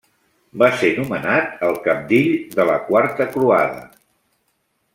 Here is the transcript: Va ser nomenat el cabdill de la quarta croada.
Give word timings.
Va 0.61 0.69
ser 0.77 0.87
nomenat 0.99 1.61
el 1.67 1.77
cabdill 1.83 2.31
de 2.57 2.67
la 2.71 2.79
quarta 2.89 3.29
croada. 3.37 3.85